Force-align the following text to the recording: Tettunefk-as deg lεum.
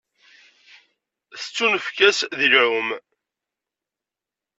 Tettunefk-as 1.41 2.17
deg 2.39 2.49
lεum. 2.53 2.89